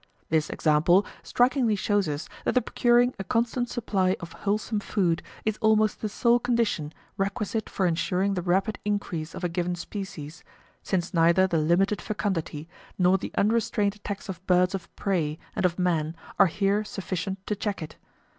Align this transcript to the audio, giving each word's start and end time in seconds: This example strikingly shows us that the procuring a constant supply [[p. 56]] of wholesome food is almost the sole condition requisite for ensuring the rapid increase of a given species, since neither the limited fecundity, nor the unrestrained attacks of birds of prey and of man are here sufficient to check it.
This 0.29 0.49
example 0.49 1.05
strikingly 1.21 1.75
shows 1.75 2.07
us 2.09 2.27
that 2.43 2.55
the 2.55 2.61
procuring 2.63 3.13
a 3.19 3.23
constant 3.23 3.69
supply 3.69 4.13
[[p. 4.15 4.19
56]] 4.19 4.21
of 4.23 4.33
wholesome 4.41 4.79
food 4.79 5.21
is 5.45 5.57
almost 5.61 6.01
the 6.01 6.09
sole 6.09 6.39
condition 6.39 6.91
requisite 7.17 7.69
for 7.69 7.85
ensuring 7.85 8.33
the 8.33 8.41
rapid 8.41 8.79
increase 8.83 9.35
of 9.35 9.43
a 9.43 9.47
given 9.47 9.75
species, 9.75 10.43
since 10.81 11.13
neither 11.13 11.45
the 11.45 11.59
limited 11.59 12.01
fecundity, 12.01 12.67
nor 12.97 13.19
the 13.19 13.31
unrestrained 13.37 13.93
attacks 13.95 14.27
of 14.27 14.43
birds 14.47 14.73
of 14.73 14.89
prey 14.95 15.37
and 15.55 15.67
of 15.67 15.77
man 15.77 16.15
are 16.39 16.47
here 16.47 16.83
sufficient 16.83 17.45
to 17.45 17.55
check 17.55 17.83
it. 17.83 17.97